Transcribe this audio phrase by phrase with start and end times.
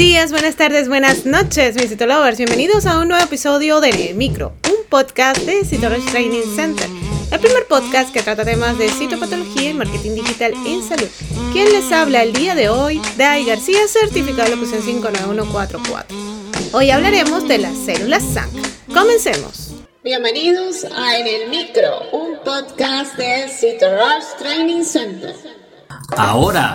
[0.00, 2.38] días, buenas tardes, buenas noches, mis Citolovers.
[2.38, 6.88] Bienvenidos a un nuevo episodio de Micro, un podcast de Citology Training Center.
[7.30, 11.06] El primer podcast que trata temas de citopatología y marketing digital en salud.
[11.52, 16.16] Quien les habla el día de hoy, Dai García, certificado de locución 59144.
[16.72, 18.54] Hoy hablaremos de las células SANC.
[18.94, 19.74] Comencemos.
[20.02, 25.34] Bienvenidos a En el Micro, un podcast de Citology Training Center.
[26.16, 26.74] Ahora,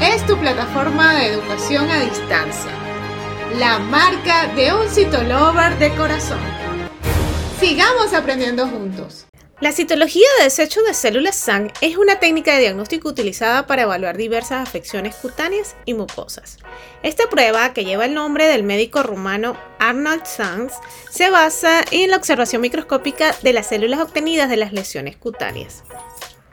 [0.00, 2.70] es tu plataforma de educación a distancia,
[3.58, 6.38] la marca de un citolover de corazón.
[7.58, 9.26] Sigamos aprendiendo juntos.
[9.58, 14.18] La citología de desecho de células SANG es una técnica de diagnóstico utilizada para evaluar
[14.18, 16.58] diversas afecciones cutáneas y mucosas.
[17.02, 20.74] Esta prueba, que lleva el nombre del médico rumano Arnold Sanz,
[21.10, 25.84] se basa en la observación microscópica de las células obtenidas de las lesiones cutáneas.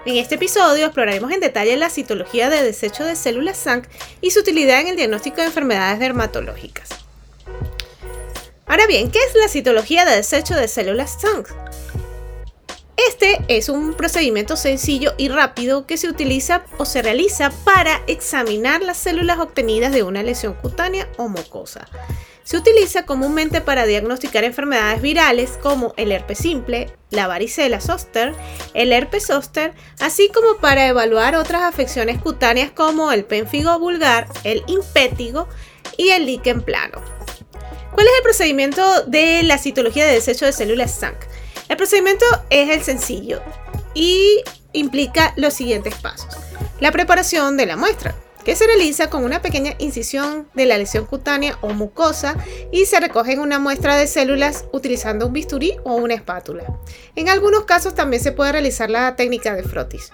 [0.06, 3.88] En este episodio exploraremos en detalle la citología de desecho de células SANC
[4.20, 6.90] y su utilidad en el diagnóstico de enfermedades dermatológicas.
[8.66, 11.48] Ahora bien, ¿qué es la citología de desecho de células SANC?
[12.98, 18.82] Este es un procedimiento sencillo y rápido que se utiliza o se realiza para examinar
[18.82, 21.88] las células obtenidas de una lesión cutánea o mucosa.
[22.44, 28.36] Se utiliza comúnmente para diagnosticar enfermedades virales como el herpes simple, la varicela zoster,
[28.74, 34.64] el herpes zoster, así como para evaluar otras afecciones cutáneas como el pénfigo vulgar, el
[34.68, 35.48] impétigo
[35.98, 37.02] y el líquen plano.
[37.94, 41.16] ¿Cuál es el procedimiento de la citología de desecho de células SANC?
[41.70, 43.42] El procedimiento es el sencillo
[43.94, 44.42] y
[44.74, 46.36] implica los siguientes pasos.
[46.80, 51.06] La preparación de la muestra, que se realiza con una pequeña incisión de la lesión
[51.06, 52.36] cutánea o mucosa
[52.72, 56.64] y se recoge una muestra de células utilizando un bisturí o una espátula.
[57.16, 60.12] En algunos casos también se puede realizar la técnica de frotis.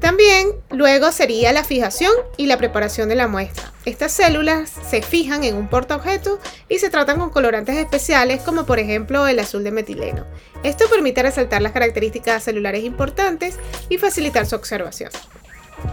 [0.00, 3.72] También luego sería la fijación y la preparación de la muestra.
[3.84, 6.38] Estas células se fijan en un portaobjeto
[6.68, 10.24] y se tratan con colorantes especiales como por ejemplo el azul de metileno.
[10.62, 13.56] Esto permite resaltar las características celulares importantes
[13.88, 15.10] y facilitar su observación.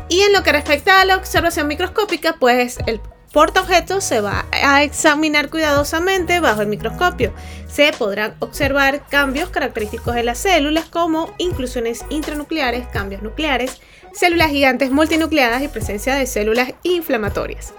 [0.10, 3.02] Y en lo que respecta a la observación microscópica, pues el
[3.36, 7.34] portaobjeto se va a examinar cuidadosamente bajo el microscopio.
[7.68, 13.82] Se podrán observar cambios característicos de las células como inclusiones intranucleares, cambios nucleares,
[14.14, 17.74] células gigantes multinucleadas y presencia de células inflamatorias.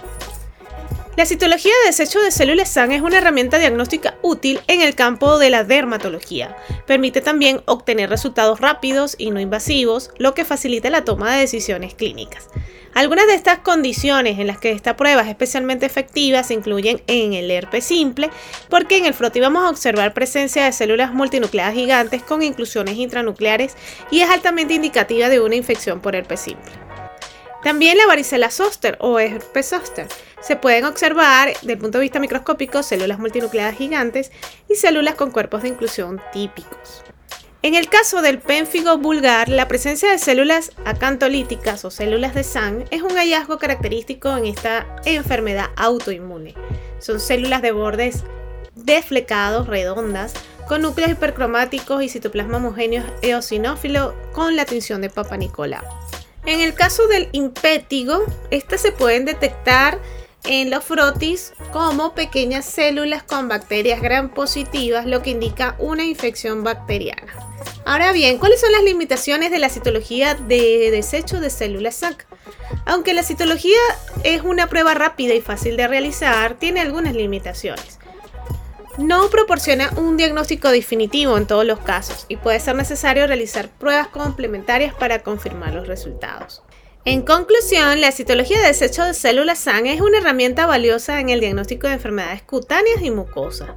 [1.16, 5.38] La citología de desecho de células SAN es una herramienta diagnóstica útil en el campo
[5.38, 6.54] de la dermatología.
[6.86, 11.94] Permite también obtener resultados rápidos y no invasivos, lo que facilita la toma de decisiones
[11.94, 12.48] clínicas.
[12.92, 17.32] Algunas de estas condiciones en las que esta prueba es especialmente efectiva se incluyen en
[17.32, 18.28] el herpes simple,
[18.68, 23.74] porque en el froti vamos a observar presencia de células multinucleadas gigantes con inclusiones intranucleares
[24.10, 26.72] y es altamente indicativa de una infección por herpes simple.
[27.62, 30.06] También la varicela zoster o herpes zoster.
[30.46, 34.30] Se pueden observar desde el punto de vista microscópico células multinucleadas gigantes
[34.68, 37.02] y células con cuerpos de inclusión típicos.
[37.62, 42.84] En el caso del pénfigo vulgar, la presencia de células acantolíticas o células de SAN
[42.92, 46.54] es un hallazgo característico en esta enfermedad autoinmune.
[47.00, 48.22] Son células de bordes
[48.76, 50.32] desflecados, redondas,
[50.68, 55.82] con núcleos hipercromáticos y citoplasma homogéneo eosinófilo con la tinción de Papa Nicolau.
[56.44, 59.98] En el caso del impétigo, estas se pueden detectar
[60.46, 66.64] en los frotis como pequeñas células con bacterias gram positivas, lo que indica una infección
[66.64, 67.32] bacteriana.
[67.84, 72.26] Ahora bien, ¿cuáles son las limitaciones de la citología de desecho de células SAC?
[72.84, 73.78] Aunque la citología
[74.24, 77.98] es una prueba rápida y fácil de realizar, tiene algunas limitaciones
[78.98, 84.08] no proporciona un diagnóstico definitivo en todos los casos y puede ser necesario realizar pruebas
[84.08, 86.62] complementarias para confirmar los resultados.
[87.06, 91.38] En conclusión, la citología de desecho de células SAN es una herramienta valiosa en el
[91.38, 93.70] diagnóstico de enfermedades cutáneas y mucosas.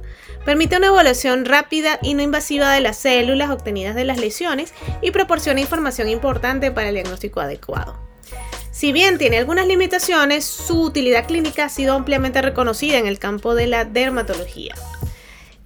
[0.44, 5.12] Permite una evaluación rápida y no invasiva de las células obtenidas de las lesiones y
[5.12, 7.96] proporciona información importante para el diagnóstico adecuado.
[8.72, 13.54] Si bien tiene algunas limitaciones, su utilidad clínica ha sido ampliamente reconocida en el campo
[13.54, 14.74] de la dermatología.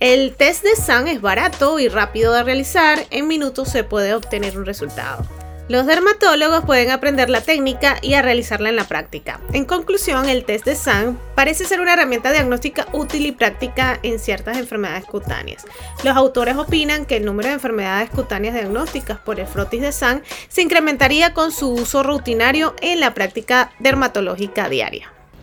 [0.00, 4.58] El test de SAN es barato y rápido de realizar, en minutos se puede obtener
[4.58, 5.26] un resultado.
[5.66, 9.40] Los dermatólogos pueden aprender la técnica y a realizarla en la práctica.
[9.54, 14.18] En conclusión, el test de SAN parece ser una herramienta diagnóstica útil y práctica en
[14.18, 15.64] ciertas enfermedades cutáneas.
[16.02, 20.22] Los autores opinan que el número de enfermedades cutáneas diagnósticas por el frotis de SAN
[20.48, 25.13] se incrementaría con su uso rutinario en la práctica dermatológica diaria.